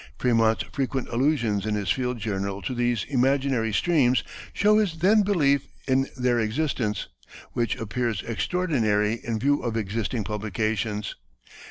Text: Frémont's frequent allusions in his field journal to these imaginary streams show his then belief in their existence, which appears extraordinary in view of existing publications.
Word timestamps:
Frémont's 0.17 0.63
frequent 0.73 1.07
allusions 1.09 1.63
in 1.63 1.75
his 1.75 1.91
field 1.91 2.17
journal 2.17 2.59
to 2.63 2.73
these 2.73 3.03
imaginary 3.07 3.71
streams 3.71 4.23
show 4.51 4.79
his 4.79 4.97
then 4.97 5.21
belief 5.21 5.67
in 5.87 6.07
their 6.17 6.39
existence, 6.39 7.07
which 7.53 7.75
appears 7.75 8.23
extraordinary 8.23 9.21
in 9.23 9.37
view 9.37 9.61
of 9.61 9.77
existing 9.77 10.23
publications. 10.23 11.13